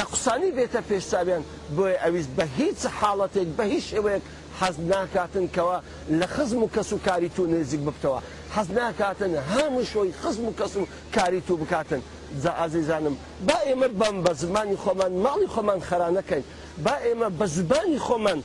نەقسانی 0.00 0.50
بێتە 0.56 0.80
پێچاویان 0.90 1.42
بۆیە 1.76 1.96
ئەویست 2.04 2.30
بە 2.38 2.44
هیچ 2.58 2.80
حاڵەتێک 2.98 3.48
بە 3.58 3.64
هیچ 3.72 3.84
شێوەیەک 3.92 4.24
حەز 4.60 4.76
ناکاتن 4.92 5.46
کەوە 5.56 5.76
لە 6.20 6.26
خزم 6.34 6.60
و 6.64 6.68
کەسوکاری 6.74 7.28
تو 7.36 7.42
نزیک 7.52 7.80
ببتەوە 7.86 8.20
حەز 8.56 8.70
ناکاتن 8.70 9.32
هەموو 9.54 9.84
شۆی 9.92 10.12
خزم 10.22 10.44
و 10.48 10.52
کەس 10.58 10.74
و 10.76 10.86
کاری 11.16 11.40
تو 11.48 11.56
بکاتن 11.56 12.00
جا 12.44 12.50
ئازیزانم 12.60 13.16
با 13.48 13.56
ئێمە 13.66 13.88
بەم 14.00 14.16
بە 14.24 14.32
زمانی 14.40 14.76
خۆمان 14.84 15.12
ماڵی 15.24 15.46
خۆمان 15.54 15.80
خەرانەکەین 15.88 16.44
با 16.84 16.94
ئێمە 17.06 17.28
بە 17.38 17.46
زبانی 17.56 17.98
خۆمان 18.06 18.38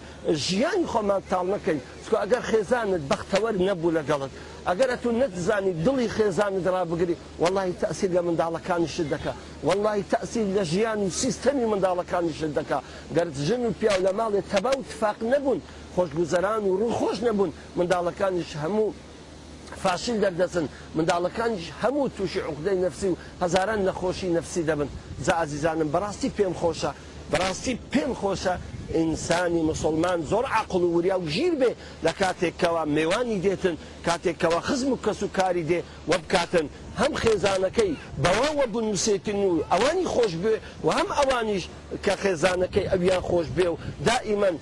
ژیانی 0.45 0.85
خۆمان 0.91 1.21
تاڵ 1.31 1.47
نەکەین 1.53 1.79
چکو 2.05 2.15
ئەگەر 2.23 2.43
خێزانت 2.51 3.03
بەختەوەر 3.11 3.55
نەبوو 3.67 3.91
لەگەڵت 3.97 4.31
ئەگەر 4.69 4.89
تو 5.03 5.09
نەتزانی 5.21 5.73
دڵی 5.85 6.07
خێزانت 6.17 6.59
دەڕابگری 6.67 7.15
وڵی 7.43 7.71
تەسییر 7.83 8.11
لە 8.17 8.21
منداڵەکانی 8.27 8.87
شت 8.95 9.07
دەکە 9.13 9.33
وڵی 9.69 10.01
تەسییر 10.13 10.47
لە 10.57 10.63
ژیان 10.73 10.99
و 11.07 11.09
سیستەمی 11.23 11.65
منداڵەکانی 11.71 12.33
شت 12.39 12.51
دەکە 12.59 12.77
گەرت 13.15 13.35
ژن 13.47 13.61
و 13.65 13.71
پیا 13.79 13.93
لە 14.05 14.11
ماڵێ 14.19 14.41
تەبا 14.51 14.71
و 14.79 14.83
تفاق 14.91 15.17
نەبوون 15.33 15.59
خۆشگوزەران 15.95 16.63
و 16.69 16.77
ڕوو 16.79 16.95
خۆش 16.99 17.17
نەبوون 17.27 17.51
منداڵەکانیش 17.77 18.51
هەموو 18.63 18.89
فاشین 19.83 20.17
دەردەچن 20.23 20.65
منداڵەکانش 20.97 21.63
هەموو 21.83 22.09
تووشی 22.17 22.39
عقدەی 22.49 22.75
نفسی 22.85 23.07
و 23.09 23.15
هەزاران 23.43 23.79
نەخۆشی 23.87 24.29
نفسی 24.37 24.63
دەبن 24.67 24.87
جا 25.25 25.33
ئازیزانم 25.39 25.89
بەڕاستی 25.95 26.29
پێم 26.37 26.53
خۆشە 26.61 26.91
بەڕاستی 27.31 27.73
پێم 27.91 28.11
خۆشە 28.21 28.53
ئینسانی 28.95 29.61
مسلمان 29.71 30.19
زۆر 30.31 30.45
عقل 30.51 30.81
و 30.83 30.91
وریا 30.95 31.17
و 31.19 31.27
ژیر 31.27 31.53
بێ 31.59 31.71
لە 32.05 32.11
کاتێکەوە 32.21 32.81
میێوانی 32.95 33.39
دێتن 33.45 33.75
کاتێکەوە 34.07 34.59
خزم 34.67 34.89
و 34.93 34.97
کەس 35.05 35.19
و 35.23 35.27
کاری 35.37 35.63
دێ 35.69 35.79
وە 36.09 36.17
بکاتن 36.23 36.65
هەم 37.01 37.13
خێزانەکەی 37.23 37.91
بەواوە 38.23 38.65
بنووسێتن 38.73 39.39
و 39.49 39.53
ئەوانی 39.71 40.05
خۆش 40.13 40.33
بێ 40.43 40.55
و 40.85 40.89
هەم 40.97 41.09
ئەوانیش 41.17 41.63
کە 42.05 42.13
خێزانەکەی 42.23 42.89
ئەویان 42.91 43.21
خۆش 43.29 43.47
بێ 43.57 43.67
و 43.71 43.75
دائیمەن 44.09 44.55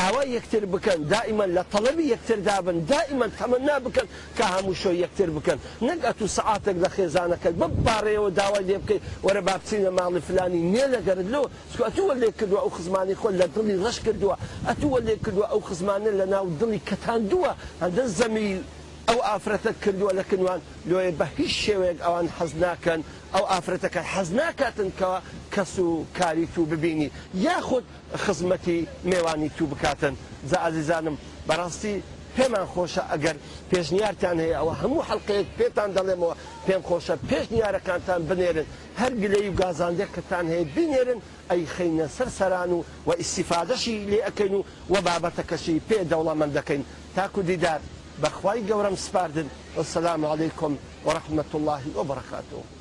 داوای 0.00 0.26
یەکتر 0.36 0.64
بکەن 0.74 0.98
دائیمەن 1.14 1.50
لە 1.56 1.62
تەڵەبی 1.72 2.04
یەکتر 2.14 2.38
دابن 2.48 2.76
دائیمەن 2.92 3.30
تەمە 3.38 3.58
نابکەن 3.68 4.06
کە 4.36 4.44
هەموو 4.54 4.74
شۆ 4.82 4.90
یەکتر 5.04 5.28
بکەن 5.36 5.58
نەک 5.88 6.00
ئەتو 6.08 6.26
سعاتێک 6.38 6.76
لە 6.84 6.88
خێزانەکە 6.96 7.48
بەبارڕێەوە 7.60 8.30
داوای 8.40 8.64
لێ 8.68 8.76
بکەیت 8.82 9.02
وەرە 9.26 9.42
بابچینە 9.48 9.90
ماڵی 9.98 10.20
فلانی 10.28 10.60
نییە 10.72 10.86
لەگەرت 10.94 11.26
لەوە 11.34 11.48
سکوتووە 11.74 12.14
لێ 12.20 12.28
کردووە 12.38 12.60
ئەو 12.64 12.70
خزمانی 12.76 13.14
خۆل 13.22 13.34
لە 13.40 13.46
دڵی 13.54 13.76
ڕش 13.84 13.96
کردووە 14.06 14.34
ئەتووە 14.68 14.98
لێ 15.06 15.14
کردووە 15.24 15.46
ئەو 15.52 15.60
خزمانە 15.68 16.10
لە 16.20 16.24
ناو 16.34 16.46
دڵی 16.60 16.80
کەتان 16.90 17.20
دووە 17.30 17.50
هەندە 17.82 18.04
زەمی 18.18 18.50
ئەو 19.08 19.20
ئافرەتە 19.28 19.72
کردووە 19.82 20.12
لە 20.18 20.24
کنوان 20.30 20.60
لۆیە 20.90 21.12
بە 21.20 21.26
هیچ 21.38 21.52
شێوەیەک 21.66 21.98
ئەوان 22.06 22.26
حەز 22.38 22.52
ناکەن 22.64 23.00
ئەو 23.34 23.44
ئافرەتەکە 23.50 24.02
حەز 24.12 24.28
ناکاتنکەوە 24.40 25.18
کەس 25.54 25.74
و 25.78 26.04
کاری 26.18 26.46
تو 26.54 26.62
ببینی 26.72 27.08
یاخود 27.46 27.84
خزمەتی 28.24 28.78
میێوانی 29.10 29.50
تو 29.56 29.64
بکاتن 29.72 30.14
جا 30.50 30.56
ئازیزانم 30.64 31.16
بەڕاستی 31.48 31.94
پێمان 32.36 32.66
خۆشە 32.72 33.02
ئەگەر 33.12 33.36
پێشنیارتان 33.70 34.36
هەیە 34.44 34.56
ئەوە 34.60 34.74
هەموو 34.82 35.06
حڵلقەیەک 35.08 35.48
پێتان 35.58 35.90
دەڵێمەوە 35.96 36.34
پێم 36.66 36.82
خۆشە 36.88 37.14
پێشنیارەکانتان 37.30 38.20
بنێرن 38.28 38.66
هەر 39.00 39.12
گلەی 39.22 39.48
و 39.50 39.56
گازاندێکتان 39.60 40.46
هەیە 40.52 40.64
بینێرن 40.76 41.20
ئەی 41.50 41.62
خینە 41.74 42.06
سەر 42.16 42.28
سەران 42.38 42.70
و 42.74 42.80
و 43.06 43.10
ئیسیفادەشی 43.20 43.96
لێ 44.10 44.18
ئەەکەین 44.26 44.54
و 44.58 44.64
وە 44.92 44.98
بابەتەکەشی 45.06 45.82
پێ 45.88 46.00
دەوڵەمەند 46.10 46.52
دەکەین 46.58 46.82
تاکو 47.16 47.42
دیدار 47.50 47.80
بخواي 48.22 48.60
گەورەم 48.68 48.96
سباردن 49.06 49.48
والسلام 49.76 50.24
عليكم 50.26 50.78
ورحمة 51.06 51.50
الله 51.54 51.82
وبركاته 51.98 52.74